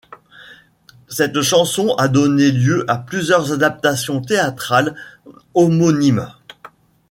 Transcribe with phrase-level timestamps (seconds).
[1.09, 4.95] Cette chanson a donné lieu à plusieurs adaptations théâtrales
[5.53, 6.27] homonymes.